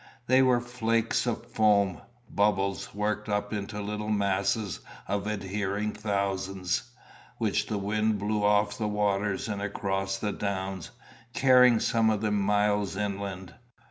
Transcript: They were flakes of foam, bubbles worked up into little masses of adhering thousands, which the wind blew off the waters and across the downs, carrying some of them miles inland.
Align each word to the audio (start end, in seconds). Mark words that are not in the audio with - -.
They 0.25 0.41
were 0.41 0.59
flakes 0.61 1.27
of 1.27 1.45
foam, 1.45 2.01
bubbles 2.27 2.91
worked 2.95 3.29
up 3.29 3.53
into 3.53 3.79
little 3.79 4.09
masses 4.09 4.79
of 5.07 5.27
adhering 5.27 5.91
thousands, 5.91 6.89
which 7.37 7.67
the 7.67 7.77
wind 7.77 8.17
blew 8.17 8.43
off 8.43 8.75
the 8.79 8.87
waters 8.87 9.47
and 9.47 9.61
across 9.61 10.17
the 10.17 10.31
downs, 10.31 10.89
carrying 11.35 11.79
some 11.79 12.09
of 12.09 12.21
them 12.21 12.41
miles 12.41 12.95
inland. 12.95 13.53